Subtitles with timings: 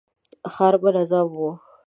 [0.53, 1.47] ښار منظم و.